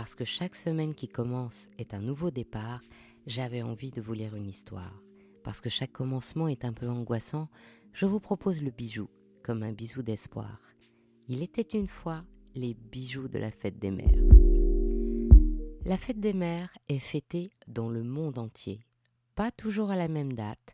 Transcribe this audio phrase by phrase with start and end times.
[0.00, 2.80] parce que chaque semaine qui commence est un nouveau départ,
[3.26, 4.98] j'avais envie de vous lire une histoire.
[5.44, 7.50] Parce que chaque commencement est un peu angoissant,
[7.92, 9.10] je vous propose le bijou,
[9.42, 10.58] comme un bisou d'espoir.
[11.28, 12.24] Il était une fois
[12.54, 14.24] les bijoux de la fête des mères.
[15.84, 18.80] La fête des mères est fêtée dans le monde entier,
[19.34, 20.72] pas toujours à la même date,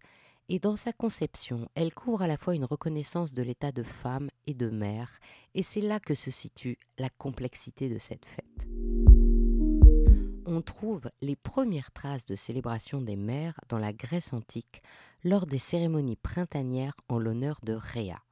[0.49, 4.29] et dans sa conception, elle couvre à la fois une reconnaissance de l'état de femme
[4.47, 5.19] et de mère,
[5.57, 9.16] et c'est là que se situe la complexité de cette fête.
[10.57, 14.81] On trouve les premières traces de célébration des mères dans la Grèce antique
[15.23, 18.23] lors des cérémonies printanières en l'honneur de Rhea.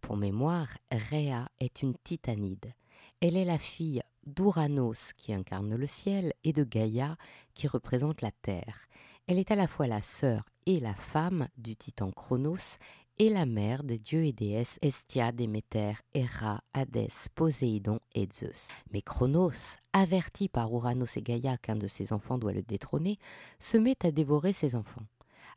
[0.00, 2.74] Pour mémoire, Rhea est une titanide.
[3.20, 7.16] Elle est la fille d'Ouranos qui incarne le ciel et de Gaïa
[7.54, 8.88] qui représente la terre.
[9.28, 12.78] Elle est à la fois la sœur et la femme du titan Chronos
[13.20, 18.68] et la mère des dieux et déesses Estia, Déméter, Héra, Hadès, Poséidon et Zeus.
[18.94, 23.18] Mais Chronos, averti par Ouranos et Gaïa qu'un de ses enfants doit le détrôner,
[23.58, 25.04] se met à dévorer ses enfants.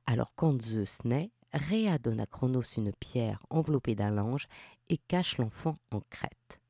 [0.06, 4.50] Alors quand Zeus naît, Rhea donne à Chronos une pierre enveloppée d'un linge
[4.90, 6.63] et cache l'enfant en crête.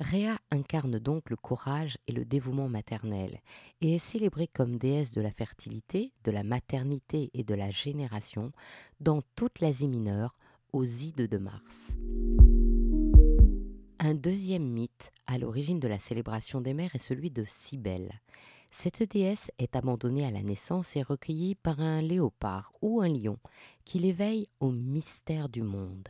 [0.00, 3.40] Rhea incarne donc le courage et le dévouement maternel
[3.80, 8.52] et est célébrée comme déesse de la fertilité, de la maternité et de la génération
[9.00, 10.36] dans toute l'Asie mineure
[10.72, 11.96] aux Ides de Mars.
[13.98, 18.20] Un deuxième mythe à l'origine de la célébration des mères est celui de Cybèle.
[18.70, 23.38] Cette déesse est abandonnée à la naissance et recueillie par un léopard ou un lion
[23.84, 26.08] qui l'éveille au mystère du monde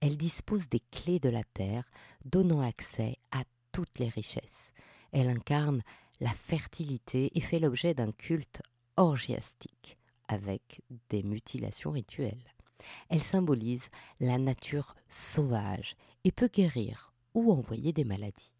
[0.00, 1.84] elle dispose des clés de la terre,
[2.24, 3.42] donnant accès à
[3.72, 4.72] toutes les richesses.
[5.12, 5.82] Elle incarne
[6.20, 8.62] la fertilité et fait l'objet d'un culte
[8.96, 12.54] orgiastique, avec des mutilations rituelles.
[13.08, 13.88] Elle symbolise
[14.20, 18.52] la nature sauvage et peut guérir ou envoyer des maladies.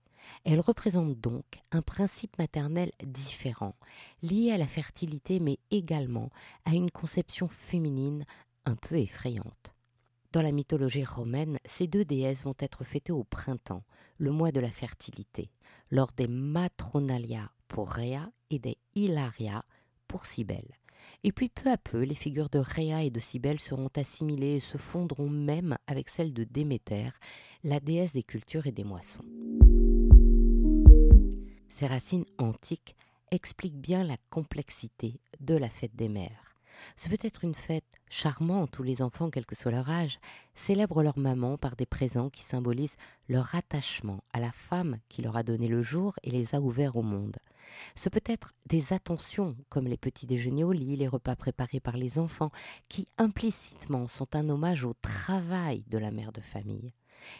[0.44, 3.74] Elle représente donc un principe maternel différent,
[4.22, 6.30] lié à la fertilité mais également
[6.64, 8.24] à une conception féminine
[8.64, 9.72] un peu effrayante.
[10.32, 13.82] Dans la mythologie romaine, ces deux déesses vont être fêtées au printemps,
[14.16, 15.50] le mois de la fertilité,
[15.90, 19.64] lors des Matronalia pour Rhea et des Hilaria
[20.06, 20.76] pour Cybèle.
[21.24, 24.60] Et puis peu à peu, les figures de Rhea et de Cybèle seront assimilées et
[24.60, 27.10] se fondront même avec celles de Déméter,
[27.64, 29.24] la déesse des cultures et des moissons.
[31.70, 32.94] Ces racines antiques
[33.32, 36.49] expliquent bien la complexité de la fête des mères.
[36.96, 40.18] Ce peut être une fête charmante où les enfants, quel que soit leur âge,
[40.54, 42.96] célèbrent leur maman par des présents qui symbolisent
[43.28, 46.96] leur attachement à la femme qui leur a donné le jour et les a ouverts
[46.96, 47.36] au monde.
[47.94, 51.96] Ce peut être des attentions comme les petits déjeuners au lit, les repas préparés par
[51.96, 52.50] les enfants,
[52.88, 56.92] qui implicitement sont un hommage au travail de la mère de famille.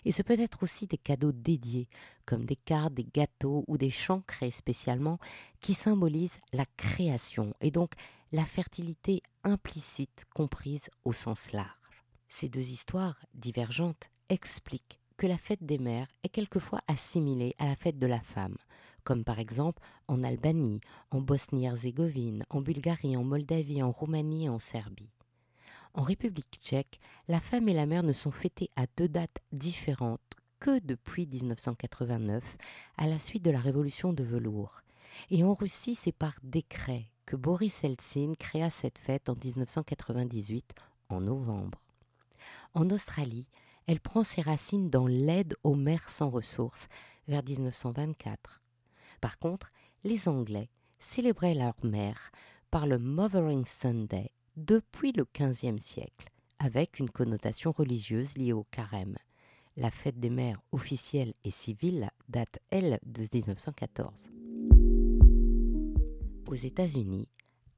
[0.04, 1.88] Et ce peut être aussi des cadeaux dédiés,
[2.26, 5.18] comme des cartes, des gâteaux ou des chants créés spécialement,
[5.60, 7.92] qui symbolisent la création et donc
[8.32, 12.04] la fertilité implicite comprise au sens large.
[12.28, 17.74] Ces deux histoires divergentes expliquent que la fête des mères est quelquefois assimilée à la
[17.74, 18.56] fête de la femme,
[19.02, 20.80] comme par exemple en Albanie,
[21.10, 25.12] en Bosnie-Herzégovine, en Bulgarie, en Moldavie, en Roumanie et en Serbie.
[25.94, 30.20] En République tchèque, la femme et la mère ne sont fêtées à deux dates différentes
[30.60, 32.56] que depuis 1989,
[32.96, 34.82] à la suite de la révolution de velours.
[35.30, 40.74] Et en Russie, c'est par décret Boris Eltsine créa cette fête en 1998,
[41.08, 41.80] en novembre.
[42.74, 43.46] En Australie,
[43.86, 46.88] elle prend ses racines dans l'aide aux mères sans ressources
[47.28, 48.60] vers 1924.
[49.20, 49.72] Par contre,
[50.04, 52.30] les Anglais célébraient leur mère
[52.70, 59.16] par le Mothering Sunday depuis le XVe siècle, avec une connotation religieuse liée au carême.
[59.76, 64.30] La fête des mères officielle et civile date, elle, de 1914.
[66.50, 67.28] Aux États-Unis,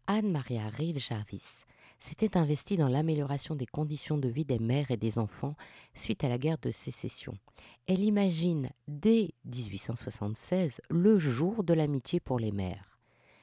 [0.06, 1.66] Anne-Maria Reeve Jarvis
[2.00, 5.56] s'était investie dans l'amélioration des conditions de vie des mères et des enfants
[5.94, 7.34] suite à la guerre de sécession.
[7.86, 12.98] Elle imagine dès 1876 le jour de l'amitié pour les mères.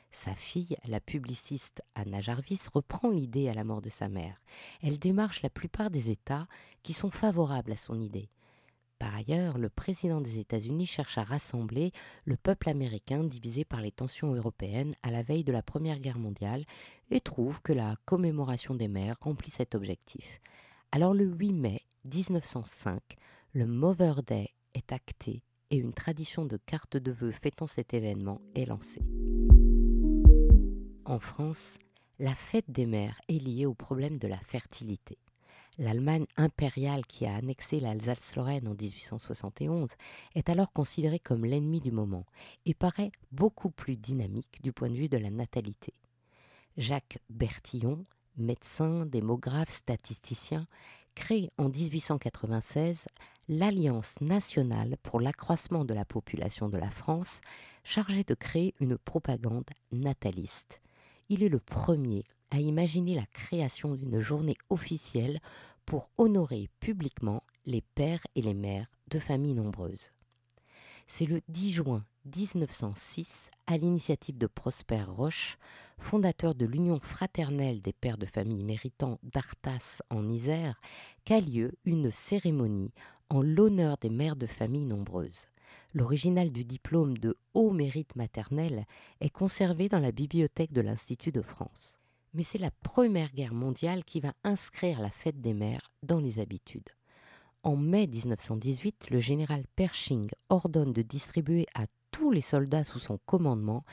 [0.10, 4.42] Sa fille, la publiciste Anna Jarvis, reprend l'idée à la mort de sa mère.
[4.82, 6.48] Elle démarche la plupart des États
[6.82, 8.32] qui sont favorables à son idée.
[9.00, 11.94] Par ailleurs, le président des États-Unis cherche à rassembler
[12.26, 16.20] le peuple américain divisé par les tensions européennes à la veille de la Première Guerre
[16.20, 16.66] mondiale
[17.10, 20.42] et trouve que la commémoration des mères remplit cet objectif.
[20.92, 23.02] Alors le 8 mai 1905,
[23.54, 28.42] le Mother Day est acté et une tradition de carte de vœux fêtant cet événement
[28.54, 29.06] est lancée.
[31.06, 31.78] En France,
[32.20, 35.18] la fête des mères est liée au problème de la fertilité.
[35.80, 39.92] L'Allemagne impériale qui a annexé l'Alsace-Lorraine en 1871
[40.36, 42.26] est alors considérée comme l'ennemi du moment
[42.66, 45.94] et paraît beaucoup plus dynamique du point de vue de la natalité.
[46.76, 48.04] Jacques Bertillon,
[48.36, 50.68] médecin, démographe, statisticien,
[51.16, 53.06] crée en 1896
[53.48, 57.40] l'Alliance nationale pour l'accroissement de la population de la France,
[57.86, 60.82] chargée de créer une propagande nataliste.
[61.30, 65.40] Il est le premier à imaginer la création d'une journée officielle
[65.90, 70.12] pour honorer publiquement les pères et les mères de familles nombreuses.
[71.08, 75.58] C'est le 10 juin 1906, à l'initiative de Prosper Roche,
[75.98, 80.80] fondateur de l'Union fraternelle des pères de famille méritants d'Artas en Isère,
[81.26, 82.94] qu'a lieu une cérémonie
[83.30, 85.48] en l'honneur des mères de famille nombreuses.
[85.96, 88.86] L'original du diplôme de haut mérite maternel
[89.22, 91.99] est conservé dans la bibliothèque de l'Institut de France.
[92.34, 96.40] Mais c'est la Première Guerre mondiale qui va inscrire la fête des mères dans les
[96.40, 96.90] habitudes.
[97.64, 103.18] En mai 1918, le général Pershing ordonne de distribuer à tous les soldats sous son
[103.26, 103.84] commandement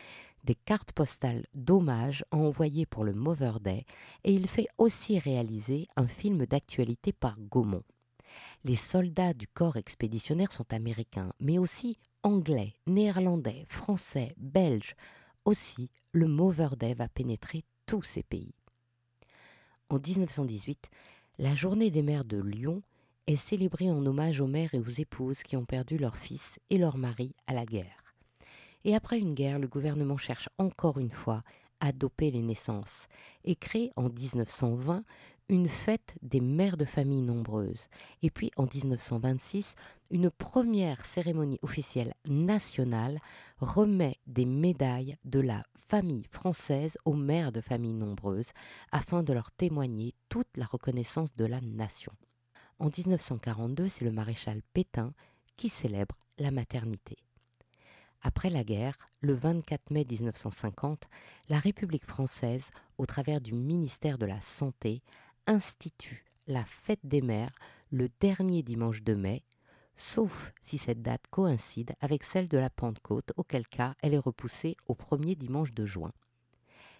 [0.44, 3.84] des cartes postales d'hommage envoyées pour le Mother Day
[4.22, 7.82] et il fait aussi réaliser un film d'actualité par Gaumont.
[8.64, 14.94] Les soldats du corps expéditionnaire sont américains, mais aussi anglais, néerlandais, français, belges.
[15.44, 18.54] Aussi, le Mother Day va pénétrer tous ces pays.
[19.88, 20.90] En 1918,
[21.38, 22.82] la journée des mères de Lyon
[23.26, 26.78] est célébrée en hommage aux mères et aux épouses qui ont perdu leur fils et
[26.78, 28.14] leur mari à la guerre.
[28.84, 31.42] Et après une guerre, le gouvernement cherche encore une fois
[31.80, 33.06] à doper les naissances
[33.44, 35.04] et crée en 1920
[35.48, 37.88] une fête des mères de famille nombreuses.
[38.22, 39.74] Et puis en 1926,
[40.10, 43.20] une première cérémonie officielle nationale
[43.58, 48.52] remet des médailles de la famille française aux mères de famille nombreuses
[48.92, 52.12] afin de leur témoigner toute la reconnaissance de la nation.
[52.78, 55.12] En 1942, c'est le maréchal Pétain
[55.56, 57.16] qui célèbre la maternité.
[58.22, 61.08] Après la guerre, le 24 mai 1950,
[61.48, 65.02] la République française, au travers du ministère de la Santé,
[65.46, 67.54] institue la fête des mères
[67.92, 69.44] le dernier dimanche de mai,
[69.96, 74.76] sauf si cette date coïncide avec celle de la Pentecôte, auquel cas elle est repoussée
[74.86, 76.12] au premier dimanche de juin.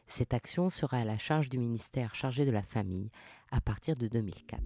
[0.08, 3.10] Cette action sera à la charge du ministère chargé de la famille
[3.50, 4.62] à partir de 2004.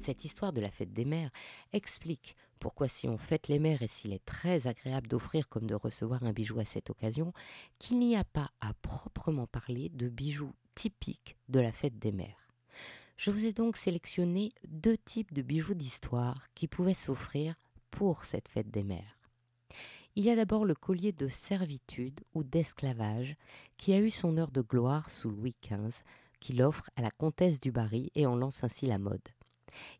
[0.00, 1.30] Cette histoire de la fête des mères
[1.72, 5.74] explique pourquoi si on fête les mères et s'il est très agréable d'offrir comme de
[5.74, 7.32] recevoir un bijou à cette occasion,
[7.78, 12.43] qu'il n'y a pas à proprement parler de bijoux typiques de la fête des mères.
[13.16, 17.54] Je vous ai donc sélectionné deux types de bijoux d'histoire qui pouvaient s'offrir
[17.90, 19.18] pour cette fête des mères.
[20.16, 23.36] Il y a d'abord le collier de servitude ou d'esclavage
[23.76, 26.02] qui a eu son heure de gloire sous Louis XV,
[26.40, 29.28] qu'il offre à la comtesse du Barry et en lance ainsi la mode.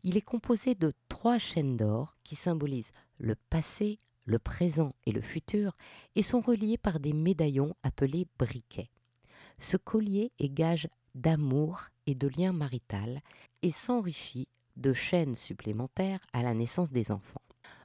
[0.03, 5.21] Il est composé de trois chaînes d'or qui symbolisent le passé, le présent et le
[5.21, 5.75] futur
[6.15, 8.89] et sont reliés par des médaillons appelés briquets.
[9.57, 13.21] Ce collier est gage d'amour et de lien marital
[13.61, 17.41] et s'enrichit de chaînes supplémentaires à la naissance des enfants.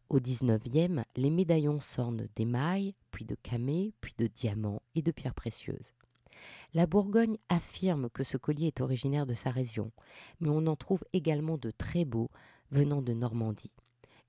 [0.08, 5.34] Au XIXe, les médaillons s'ornent d'émail, puis de camée, puis de diamants et de pierres
[5.34, 5.92] précieuses.
[6.74, 9.92] La Bourgogne affirme que ce collier est originaire de sa région,
[10.40, 12.30] mais on en trouve également de très beaux
[12.70, 13.72] venant de Normandie.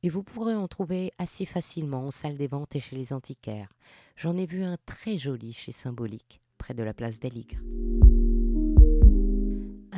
[0.03, 3.73] Et vous pourrez en trouver assez facilement en salle des ventes et chez les antiquaires.
[4.15, 7.59] J'en ai vu un très joli chez Symbolique, près de la place d'Aligre.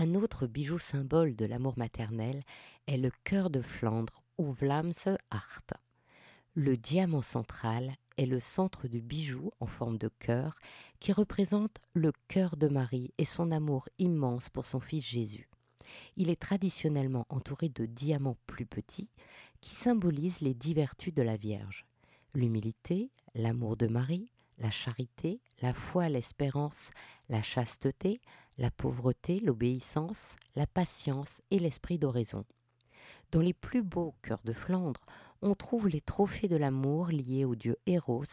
[0.03, 2.43] Un autre bijou symbole de l'amour maternel
[2.88, 5.75] est le cœur de Flandre ou Vlaamse Hart.
[6.55, 10.60] Le diamant central est le centre du bijou en forme de cœur
[11.00, 15.48] qui représente le cœur de Marie et son amour immense pour son fils Jésus.
[16.17, 19.10] Il est traditionnellement entouré de diamants plus petits
[19.62, 21.86] qui symbolisent les dix vertus de la Vierge
[22.33, 26.91] l'humilité, l'amour de Marie, la charité, la foi, l'espérance,
[27.29, 28.19] la chasteté,
[28.57, 32.45] la pauvreté, l'obéissance, la patience et l'esprit d'oraison.
[33.31, 35.05] Dans les plus beaux cœurs de Flandre,
[35.41, 38.24] on trouve les trophées de l'amour liés au dieu Eros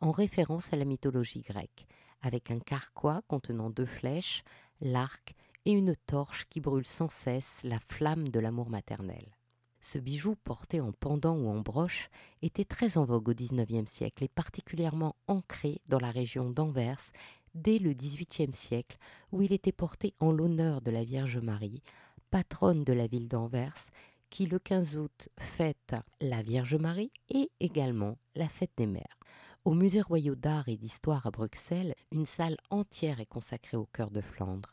[0.00, 1.86] en référence à la mythologie grecque,
[2.22, 4.42] avec un carquois contenant deux flèches,
[4.80, 9.36] l'arc et une torche qui brûle sans cesse la flamme de l'amour maternel.
[9.80, 12.08] Ce bijou porté en pendant ou en broche
[12.42, 17.12] était très en vogue au XIXe siècle et particulièrement ancré dans la région d'Anvers
[17.56, 18.96] dès le XVIIIe siècle
[19.32, 21.82] où il était porté en l'honneur de la Vierge Marie,
[22.30, 23.90] patronne de la ville d'Anvers,
[24.30, 29.18] qui le 15 août fête la Vierge Marie et également la fête des mères.
[29.64, 34.10] Au Musée royal d'art et d'histoire à Bruxelles, une salle entière est consacrée au cœur
[34.10, 34.72] de Flandre.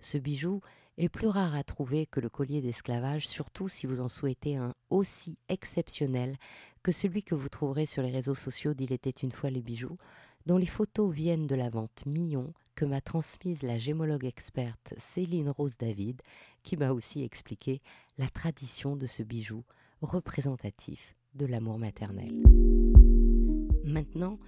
[0.00, 0.60] Ce bijou
[0.98, 4.74] est plus rare à trouver que le collier d'esclavage, surtout si vous en souhaitez un
[4.90, 6.36] aussi exceptionnel
[6.82, 9.96] que celui que vous trouverez sur les réseaux sociaux d'Il était une fois les bijoux,
[10.46, 15.50] dont les photos viennent de la vente Millon que m'a transmise la gémologue experte Céline
[15.50, 16.20] Rose David,
[16.62, 17.80] qui m'a aussi expliqué
[18.18, 19.64] la tradition de ce bijou
[20.02, 22.42] représentatif de l'amour maternel.
[23.84, 24.38] Maintenant,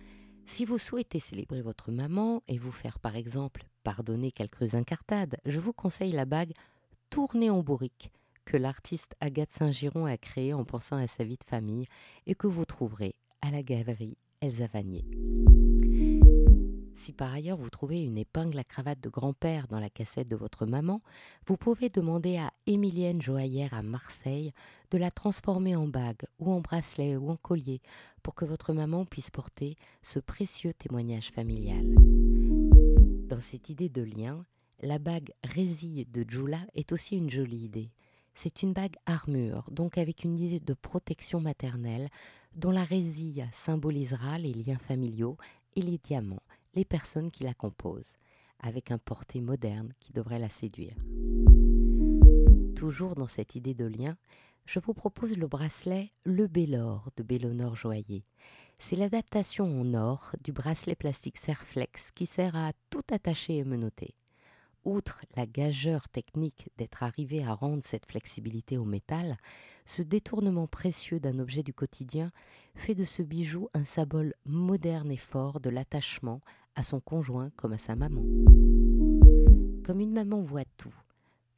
[0.45, 5.61] si vous souhaitez célébrer votre maman et vous faire par exemple pardonner quelques incartades, je
[5.61, 6.53] vous conseille la bague
[7.11, 8.11] tournée en bourrique
[8.45, 11.87] que l'artiste Agathe Saint-Giron a créée en pensant à sa vie de famille
[12.27, 15.05] et que vous trouverez à la galerie Elsa Vanier.
[16.95, 20.37] Si par ailleurs vous trouvez une épingle à cravate de grand-père dans la cassette de
[20.37, 21.01] votre maman,
[21.47, 24.53] vous pouvez demander à Émilienne Joaillère à Marseille
[24.91, 27.81] de la transformer en bague ou en bracelet ou en collier
[28.23, 31.95] pour que votre maman puisse porter ce précieux témoignage familial.
[33.29, 34.45] Dans cette idée de lien,
[34.83, 37.91] la bague résille de Jula est aussi une jolie idée.
[38.35, 42.09] C'est une bague armure, donc avec une idée de protection maternelle,
[42.57, 45.37] dont la résille symbolisera les liens familiaux
[45.77, 46.43] et les diamants,
[46.75, 48.15] les personnes qui la composent,
[48.61, 50.97] avec un porté moderne qui devrait la séduire.
[52.75, 54.17] Toujours dans cette idée de lien,
[54.65, 58.25] je vous propose le bracelet Le Bellor de Bellonor Joaillier.
[58.79, 64.15] C'est l'adaptation en or du bracelet plastique Serflex qui sert à tout attacher et menotter.
[64.85, 69.37] Outre la gageure technique d'être arrivé à rendre cette flexibilité au métal,
[69.87, 72.33] ce détournement précieux d'un objet du quotidien
[72.75, 76.41] fait de ce bijou un symbole moderne et fort de l'attachement
[76.75, 78.23] à son conjoint comme à sa maman.
[79.85, 80.95] Comme une maman voit tout,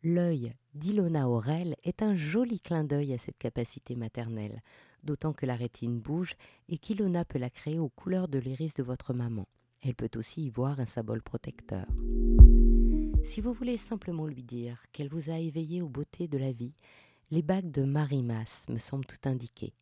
[0.02, 4.62] l'œil d'Ilona Aurel est un joli clin d'œil à cette capacité maternelle,
[5.02, 6.34] d'autant que la rétine bouge
[6.68, 9.48] et qu'Ilona peut la créer aux couleurs de l'iris de votre maman.
[9.82, 11.86] Elle peut aussi y voir un symbole protecteur.
[13.24, 16.74] Si vous voulez simplement lui dire qu'elle vous a éveillé aux beautés de la vie,
[17.30, 19.74] les bagues de Marimas me semblent tout indiquer.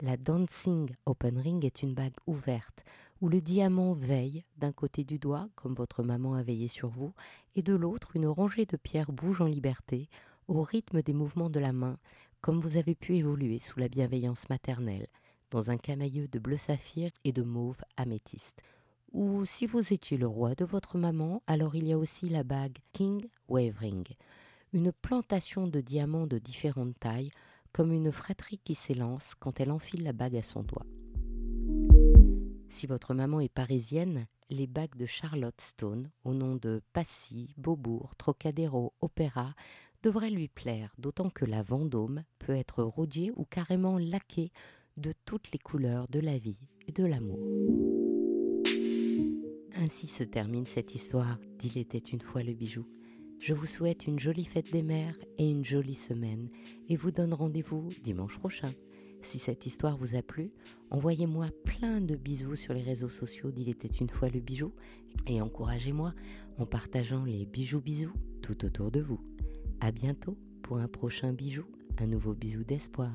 [0.00, 2.82] La Dancing Open Ring est une bague ouverte
[3.20, 7.12] où le diamant veille d'un côté du doigt, comme votre maman a veillé sur vous,
[7.56, 10.08] et de l'autre, une rangée de pierres bouge en liberté,
[10.48, 11.98] au rythme des mouvements de la main,
[12.40, 15.06] comme vous avez pu évoluer sous la bienveillance maternelle,
[15.50, 18.60] dans un camailleux de bleu saphir et de mauve améthyste.
[19.12, 22.44] Ou si vous étiez le roi de votre maman, alors il y a aussi la
[22.44, 24.04] bague King Wavering,
[24.74, 27.30] une plantation de diamants de différentes tailles,
[27.72, 30.84] comme une fratrie qui s'élance quand elle enfile la bague à son doigt.
[32.70, 38.16] Si votre maman est parisienne, les bagues de Charlotte Stone, au nom de Passy, Beaubourg,
[38.16, 39.54] Trocadéro, Opéra,
[40.02, 44.50] devraient lui plaire, d'autant que la Vendôme peut être rodiée ou carrément laquée
[44.96, 47.38] de toutes les couleurs de la vie et de l'amour.
[49.76, 52.86] Ainsi se termine cette histoire d'Il était une fois le bijou.
[53.46, 56.48] Je vous souhaite une jolie fête des mères et une jolie semaine
[56.88, 58.70] et vous donne rendez-vous dimanche prochain.
[59.20, 60.50] Si cette histoire vous a plu,
[60.88, 64.72] envoyez-moi plein de bisous sur les réseaux sociaux d'Il était une fois le bijou
[65.26, 66.14] et encouragez-moi
[66.56, 69.20] en partageant les bijoux bisous tout autour de vous.
[69.78, 71.64] À bientôt pour un prochain bijou,
[71.98, 73.12] un nouveau bisou d'espoir.